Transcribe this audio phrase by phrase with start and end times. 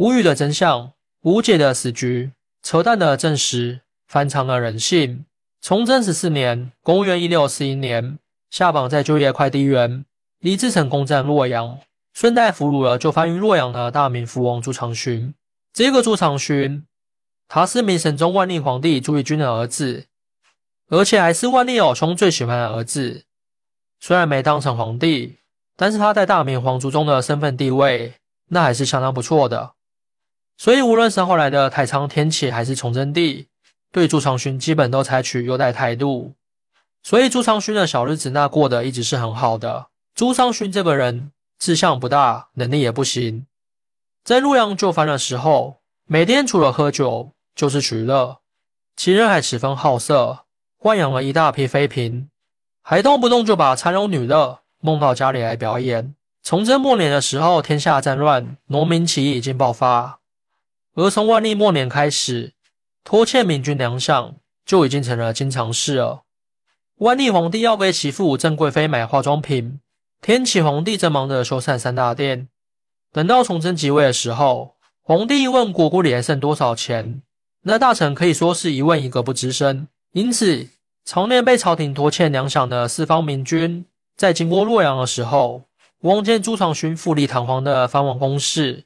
[0.00, 0.94] 无语的真相，
[1.24, 5.26] 无解的死局，扯淡的证实，反常的人性。
[5.60, 8.18] 崇祯十四年（公元一六四一年），
[8.48, 10.06] 下榜在就业快递员，
[10.38, 11.80] 李自成攻占洛阳，
[12.14, 15.34] 顺带俘虏了就藩于洛阳的大明福王朱常洵。
[15.70, 16.84] 这个朱常洵，
[17.46, 20.06] 他是明神宗万历皇帝朱翊钧的儿子，
[20.88, 23.24] 而且还是万历老兄最喜欢的儿子。
[24.00, 25.36] 虽然没当成皇帝，
[25.76, 28.14] 但是他在大明皇族中的身份地位，
[28.48, 29.74] 那还是相当不错的。
[30.60, 33.46] 所以，无论是后来的太仓天启，还是崇祯帝，
[33.90, 36.34] 对朱常洵基本都采取优待态度。
[37.02, 39.86] 所以，朱常洵的小日子那过得一直是很好的。
[40.14, 43.46] 朱常洵这个人志向不大，能力也不行，
[44.22, 48.40] 在洛阳就藩的时候，每天除了喝酒就是取乐，
[48.94, 50.40] 其人还十分好色，
[50.82, 52.28] 豢养了一大批妃嫔，
[52.82, 56.14] 还动不动就把蚕蛹女乐梦到家里来表演。
[56.42, 60.19] 崇祯末年的时候，天下战乱，农民起义已经爆发。
[60.94, 62.54] 而从万历末年开始，
[63.04, 64.34] 拖欠明军粮饷
[64.66, 66.22] 就已经成了经常事了。
[66.96, 69.80] 万历皇帝要为其父郑贵妃买化妆品，
[70.20, 72.48] 天启皇帝正忙着修缮三大殿。
[73.12, 77.22] 等到崇祯即位的时候，皇帝一问国库里还剩多少钱，
[77.62, 79.88] 那大臣可以说是一问一个不吱声。
[80.12, 80.68] 因此，
[81.04, 85.62] 常年被朝廷拖欠粮饷的四方明军，在经过洛阳的时候，
[86.02, 88.84] 望见朱常洵富丽堂皇的藩王宫室。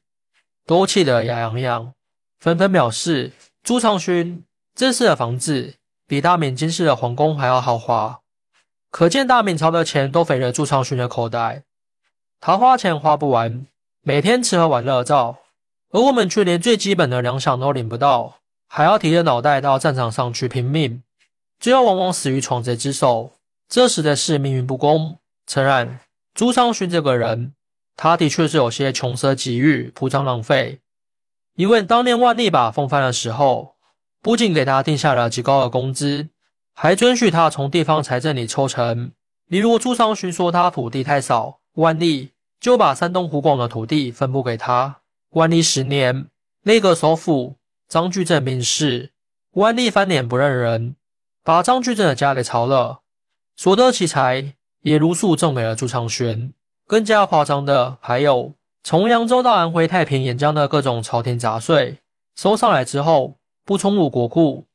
[0.66, 1.92] 都气得牙痒痒，
[2.38, 4.42] 纷纷表示朱常洵
[4.74, 5.74] 这次的房子
[6.06, 8.20] 比大明京师的皇宫还要豪华，
[8.90, 11.64] 可见大明朝的钱都肥了朱常洵的口袋。
[12.40, 13.66] 他花钱花不完，
[14.02, 15.38] 每天吃喝玩乐照，
[15.90, 18.36] 而我们却连最基本的粮饷都领不到，
[18.68, 21.02] 还要提着脑袋到战场上去拼命，
[21.58, 23.32] 最后往往死于闯贼之手。
[23.68, 25.18] 这实在是命运不公。
[25.46, 26.00] 诚然，
[26.34, 27.54] 朱常洵这个人。
[27.96, 30.80] 他的确是有些穷奢极欲、铺张浪费，
[31.54, 33.76] 因为当年万历把封藩的时候，
[34.20, 36.28] 不仅给他定下了极高的工资，
[36.74, 39.12] 还准许他从地方财政里抽成。
[39.46, 45.00] 例如朱常洵说他土地太少，万历就把山东湖广的土地分布给他。
[45.30, 46.28] 万历十年，
[46.62, 49.12] 内阁首辅张居正病逝，
[49.52, 50.96] 万历翻脸不认人，
[51.44, 53.02] 把张居正的家给抄了，
[53.54, 56.52] 所得其财也如数赠给了朱常洵。
[56.86, 58.52] 更加夸张的还有，
[58.82, 61.98] 从扬州到安徽太平沿江的各种朝廷杂税
[62.36, 64.66] 收上来之后，不充入国库，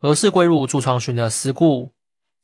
[0.00, 1.90] 而是归入朱常洵的私库，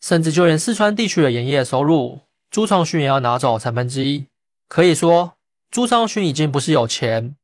[0.01, 2.21] 甚至就连四川地区的盐业收入，
[2.51, 4.27] 朱常洵也要拿走三分之一。
[4.69, 5.33] 可以说，
[5.71, 7.35] 朱常洵已经不是有钱，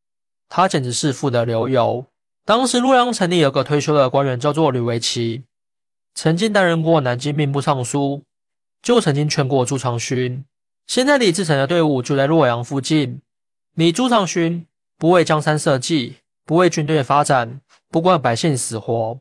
[0.49, 2.05] 他简直是富得流油。
[2.45, 5.45] 当时洛阳城里有个退休的官员叫做吕维奇，
[6.15, 8.23] 曾经担任过南京兵部尚书，
[8.83, 10.45] 就曾经劝过朱常洵。
[10.87, 13.21] 现在李自成的队伍就在洛阳附近。
[13.75, 14.67] 你朱常洵
[14.99, 19.19] 不为江山社稷，不为军队发展，不管百姓死活，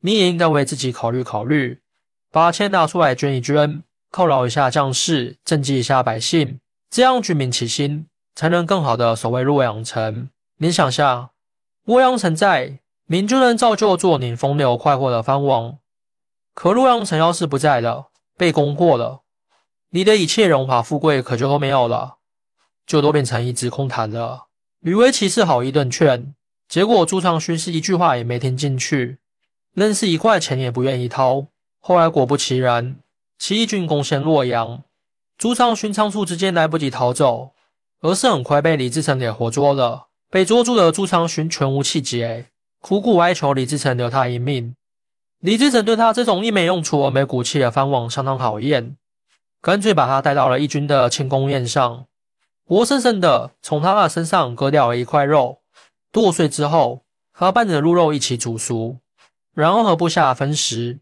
[0.00, 1.80] 你也应该为自己考虑考虑，
[2.30, 3.82] 把钱拿出来捐一捐，
[4.12, 6.60] 犒劳一下将士，赈济一下百姓，
[6.90, 10.28] 这样军民齐心，才能更好的守卫洛阳城。
[10.58, 11.30] 你想下，
[11.84, 15.78] 洛阳城在，明就能造就做你风流快活的藩王。
[16.54, 19.21] 可洛阳城要是不在了，被攻破了。
[19.94, 22.16] 你的一切荣华富贵可就都没有了，
[22.86, 24.46] 就都变成一只空谈了。
[24.80, 26.34] 吕威奇是好一顿劝，
[26.66, 29.18] 结果朱常洵是一句话也没听进去，
[29.74, 31.46] 愣是一块钱也不愿意掏。
[31.78, 32.96] 后来果不其然，
[33.38, 34.82] 起义军攻陷洛阳，
[35.36, 37.50] 朱常洵仓促之间来不及逃走，
[38.00, 40.06] 而是很快被李自成给活捉了。
[40.30, 42.46] 被捉住的朱常洵全无气节，
[42.80, 44.74] 苦苦哀求李自成留他一命。
[45.40, 48.96] 李自成对他这种一没用处而没骨气的藩王相当讨厌。
[49.62, 52.06] 干脆把他带到了义军的庆功宴上，
[52.66, 55.60] 活生生的从他的身上割掉了一块肉，
[56.10, 58.96] 剁碎之后和拌着鹿肉一起煮熟，
[59.54, 60.98] 然后和部下分食，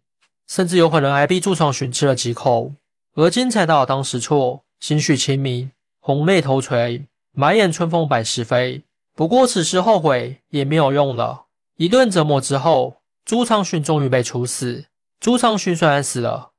[0.47, 2.75] 甚至有可能还逼朱常洵吃了几口。
[3.15, 8.85] 而今才道当时错，心绪清迷，红泪头垂，满眼春风百事飞。
[9.17, 11.47] 不过此时后悔也没有用了。
[11.77, 14.85] 一顿折磨之后，朱常洵终于被处死。
[15.19, 16.50] 朱常洵虽然死了。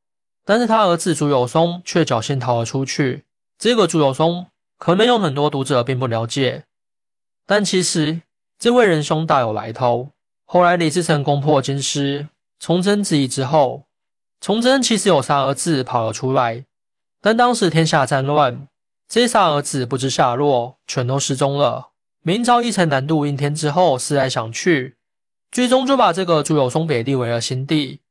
[0.51, 3.23] 但是他儿子朱有松却侥幸逃了出去。
[3.57, 6.65] 这个朱有松可能有很多读者并不了解，
[7.45, 8.23] 但其实
[8.59, 10.09] 这位仁兄大有来头。
[10.43, 12.27] 后来李自成攻破京师，
[12.59, 13.85] 崇祯之役之后，
[14.41, 16.65] 崇祯其实有仨儿子跑了出来，
[17.21, 18.67] 但当时天下战乱，
[19.07, 21.91] 这仨儿子不知下落，全都失踪了。
[22.23, 24.97] 明朝一城南渡应天之后，思来想去，
[25.49, 28.01] 最终就把这个朱有松给立为了新帝。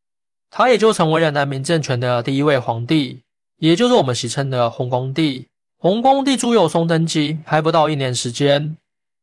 [0.50, 3.23] 他也就成为了南明政权的第一位皇帝，
[3.58, 5.47] 也就是我们戏称的弘光帝。
[5.79, 8.76] 弘光帝朱有松登基还不到一年时间，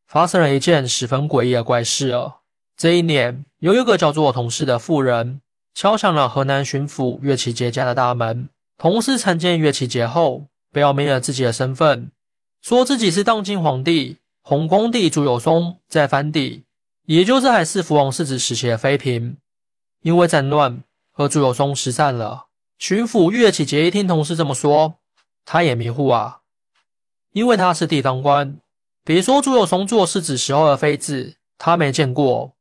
[0.07, 2.35] 发生了一件十分诡异的怪事哦。
[2.75, 5.41] 这一年，有一个叫做同事的妇人
[5.75, 8.49] 敲响了河南巡抚岳启杰家的大门。
[8.77, 12.11] 同事参见岳启杰后，表明了自己的身份，
[12.61, 16.63] 说自己是当今皇帝弘光帝朱有松在藩邸，
[17.05, 19.37] 也就是还是福王世子时期的妃嫔，
[20.01, 20.83] 因为战乱
[21.17, 22.45] 和朱有松失散了。
[22.77, 24.99] 巡抚岳启杰一听同事这么说，
[25.45, 26.41] 他也迷糊啊，
[27.31, 28.59] 因为他是地方官，
[29.03, 32.53] 别说朱有松做世子时候的妃子，他没见过。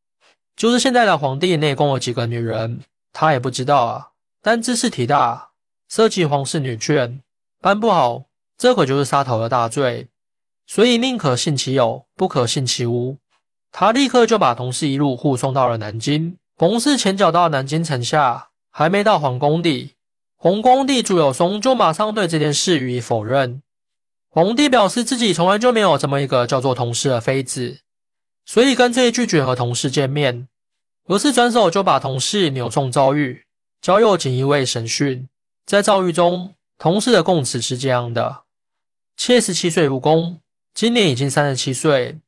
[0.57, 2.81] 就是现在的皇帝内宫有几个女人，
[3.13, 4.13] 他也不知道啊。
[4.41, 5.51] 但知识体大，
[5.87, 7.21] 涉及皇室女眷，
[7.61, 8.25] 办不好，
[8.57, 10.09] 这可就是杀头的大罪。
[10.67, 13.19] 所以宁可信其有，不可信其无。
[13.71, 16.39] 他立刻就把同事一路护送到了南京。
[16.59, 19.97] 同事前脚到南京城下，还没到皇宫地，
[20.37, 23.63] 皇宫帝朱有松就马上对这件事予以否认。
[24.31, 27.81] 皇帝表示自己从来就没有这么一个叫做同事的妃子。
[28.47, 30.49] 所以干脆拒绝和同事见面，
[31.07, 33.45] 而是转手就把同事扭送诏狱，
[33.83, 35.29] 交由锦衣卫审讯。
[35.67, 38.45] 在诏狱中，同事的供词是这样的：
[39.15, 40.41] 妾十七岁入宫，
[40.73, 42.21] 今年已经三十七岁。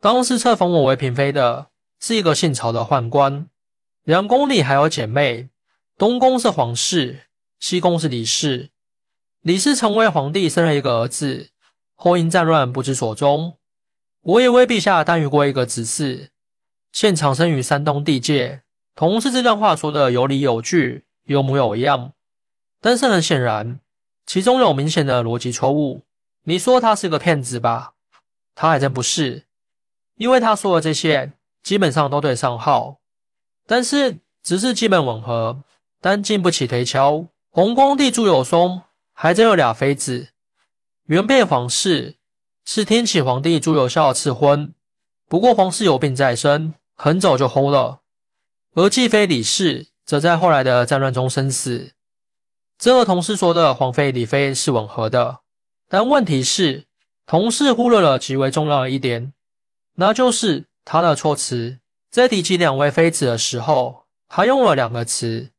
[0.00, 1.68] 当时册封我为嫔妃的
[1.98, 3.46] 是一个姓曹的宦官。
[4.04, 5.50] 两宫里还有姐妹，
[5.98, 7.26] 东宫是皇室，
[7.58, 8.70] 西宫是李氏。
[9.42, 11.50] 李氏曾为皇帝生了一个儿子，
[11.94, 13.58] 后因战乱不知所终。
[14.22, 16.28] 我也为陛下担任过一个子嗣，
[16.92, 18.62] 现长生于山东地界。
[18.94, 22.12] 同是这段话说的有理有据，有模有样，
[22.80, 23.80] 但是很显然，
[24.26, 26.04] 其中有明显的逻辑错误。
[26.44, 27.92] 你说他是个骗子吧？
[28.54, 29.46] 他还真不是，
[30.16, 31.32] 因为他说的这些
[31.62, 32.99] 基本上都对上号，
[33.70, 35.62] 但是只是基本吻合，
[36.00, 37.28] 但经不起推敲。
[37.50, 38.82] 洪光帝朱友松
[39.12, 40.30] 还真有俩妃子，
[41.04, 42.16] 原配皇室。
[42.64, 44.74] 是天启皇帝朱有效赐婚，
[45.28, 48.00] 不过皇室有病在身，很早就薨了。
[48.74, 51.92] 而继妃李氏则在后来的战乱中生死。
[52.76, 55.42] 这和同事说的皇妃李妃是吻合的，
[55.88, 56.86] 但问题是，
[57.24, 59.32] 同事忽略了极为重要的一点，
[59.94, 61.78] 那就是他的措辞
[62.10, 65.50] 在提及两位妃子的时候，他用了两个词，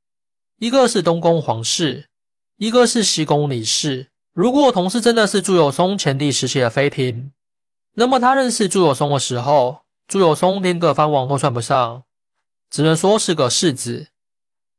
[0.58, 2.10] 一个是东宫皇室，
[2.58, 4.08] 一个是西宫李氏。
[4.34, 7.32] 如果同事真的是朱有松前帝时期的妃嫔，
[7.94, 12.04] 那么他认识朱有松的时候，朱有松连个藩王都算不上，
[12.70, 14.08] 只能说是个世子。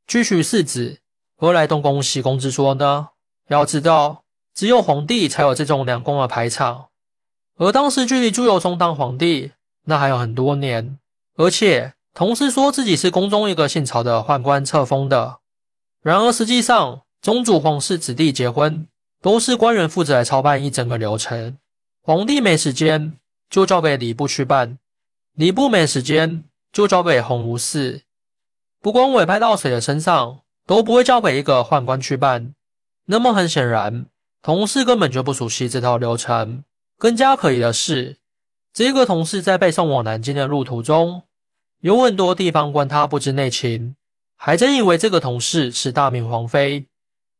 [0.07, 0.99] 区区世子，
[1.35, 3.09] 何来东宫西宫之说呢？
[3.47, 4.23] 要知道，
[4.53, 6.89] 只有皇帝才有这种两宫的排场，
[7.57, 9.53] 而当时距离朱由松当皇帝，
[9.85, 10.99] 那还有很多年。
[11.35, 15.39] 而且，同事说自己是宫中一个姓曹的宦官册封的，
[16.01, 18.87] 然而实际上，宗主皇室子弟结婚。
[19.23, 21.57] 都是官员负责来操办一整个流程，
[22.01, 23.17] 皇帝没时间
[23.49, 24.77] 就交给礼部去办，
[25.35, 26.43] 礼部没时间
[26.73, 28.01] 就交给洪无事，
[28.81, 32.53] 不管委派到谁的身上，都不会交给一个宦官去办。
[33.05, 34.07] 那么很显然，
[34.41, 36.65] 同事根本就不熟悉这套流程。
[36.97, 38.17] 更加可疑的是，
[38.73, 41.21] 这个同事在被送往南京的路途中，
[41.81, 43.95] 有很多地方官他不知内情，
[44.35, 46.87] 还真以为这个同事是大明皇妃。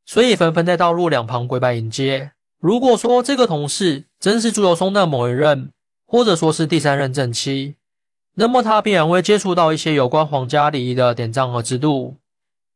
[0.06, 2.34] 所以纷纷在道路两旁跪拜迎接。
[2.60, 5.72] 如果说这个同事真是朱由崧的某一任，
[6.06, 7.78] 或者说是第三任正妻，
[8.36, 12.18] 那么他必然会接触到一些有关皇家礼仪的典章和制度，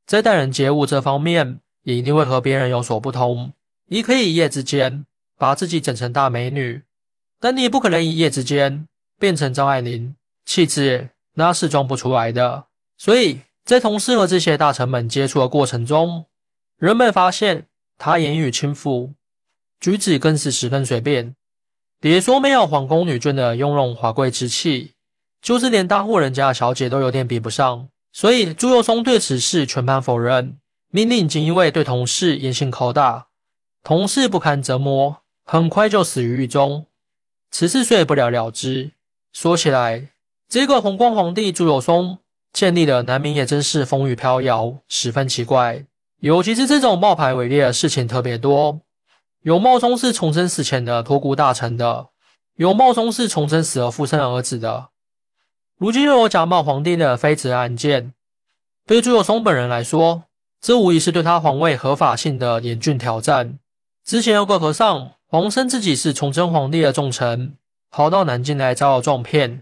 [0.08, 3.54] 在待人接物这方面也一定会和别人有所不同。
[3.90, 5.06] 你可以一夜之间
[5.38, 6.82] 把自己整成大美女，
[7.40, 8.88] 但你不可能一夜之间
[9.20, 10.16] 变成张爱玲，
[10.46, 12.66] 气质那是装不出来的。
[12.98, 16.26] 所以在同事和这些大臣们接触的过程中，
[16.78, 17.68] 人们发现
[17.98, 19.14] 他言语轻浮，
[19.80, 21.36] 举止更是十分随便。
[22.00, 24.94] 别说没有皇宫女眷的雍容华贵之气，
[25.42, 27.88] 就是连大户人家的小姐都有点比不上。
[28.12, 30.58] 所以朱佑松对此事全盘否认，
[30.90, 33.28] 命令锦衣卫对同事严刑拷打。
[33.84, 36.87] 同事不堪折磨，很快就死于狱中。
[37.50, 38.92] 此事虽不了了之。
[39.34, 40.10] 说起来，
[40.50, 42.20] 这个弘光皇帝朱佑松
[42.52, 45.86] 建立的南明也真是风雨飘摇，十分奇怪。
[46.20, 48.82] 尤其是这种冒牌伪劣的事情特别多，
[49.44, 52.08] 有冒充是重生死前的托孤大臣的，
[52.56, 54.90] 有冒充是重生死而复生儿子的，
[55.78, 58.14] 如今又有假冒皇帝的妃子案件。
[58.88, 60.24] 对朱有松本人来说，
[60.60, 63.60] 这无疑是对他皇位合法性的严峻挑战。
[64.04, 67.58] 之前有个和尚谎称自己是崇祯皇帝的重臣，
[67.92, 69.62] 跑到南京来招摇撞骗，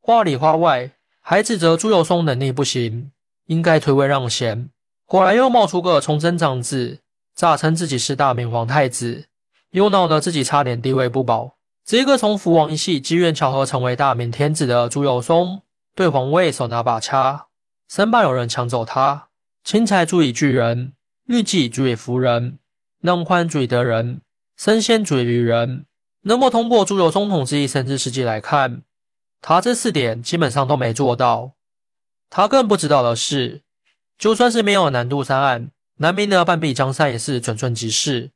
[0.00, 3.12] 话里话外还指责朱由崧能力不行，
[3.48, 4.70] 应该退位让贤。
[5.04, 7.00] 果然又冒出个崇祯长子，
[7.34, 9.26] 诈称自己是大明皇太子，
[9.72, 11.56] 又闹得自己差点地位不保。
[11.84, 15.60] 这个从福王一系机缘巧合成为大明天子的朱由崧，
[15.94, 17.48] 对皇位手拿把掐，
[17.86, 19.28] 生怕有人抢走他。
[19.62, 20.94] 钦才足以聚人，
[21.26, 22.58] 律己足以服人，
[23.02, 24.22] 能宽足以得人，
[24.58, 25.86] 身先主义人。
[26.22, 28.82] 那么，通过朱由崧统治一生之事迹来看，
[29.40, 31.52] 他这四点基本上都没做到。
[32.28, 33.62] 他更不知道的是，
[34.18, 38.32] 就算是没有南渡三岸，南明的半壁江山也是转瞬即逝。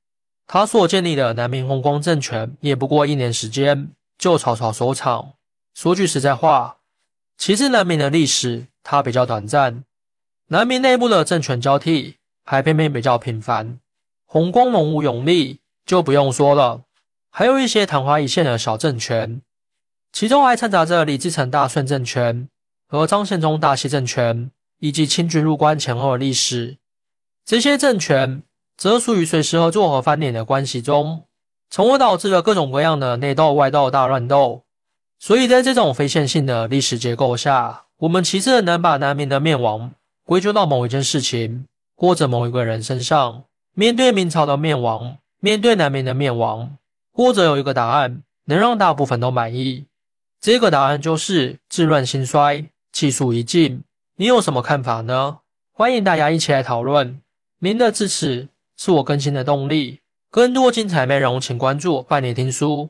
[0.46, 5.32] 他所建立的南明弘光政权，也不过一年时间就草草收场。
[5.74, 6.76] 说句实在话，
[7.36, 9.82] 其实南明的历史它比较短暂，
[10.46, 13.80] 南明内部的政权交替还偏偏比较频繁。
[14.24, 16.82] 弘光浓武永历就不用说了。
[17.30, 19.40] 还有一些昙花一现的小政权，
[20.12, 22.48] 其中还掺杂着李自成大顺政权
[22.86, 26.76] 和张献忠大西政权，以及清军入关前后的历史。
[27.44, 28.42] 这些政权
[28.76, 31.24] 则属于随时合作和翻脸的关系中，
[31.70, 34.64] 从而导致了各种各样的内斗、外斗、大乱斗。
[35.18, 39.92] 所以在这种非线性的历史结构下，我们其实很难把南明的灭亡
[40.24, 43.44] 归咎到某一件事情或者某一个人身上。
[43.74, 46.78] 面对明朝的灭亡，面对南明的灭亡。
[47.14, 49.84] 或者有一个答案能让大部分都满意，
[50.40, 53.82] 这个答案就是治乱兴衰，气数已尽。
[54.16, 55.40] 你有什么看法呢？
[55.72, 57.20] 欢迎大家一起来讨论。
[57.58, 60.00] 您的支持是我更新的动力。
[60.30, 62.88] 更多精彩内容，请关注拜年听书。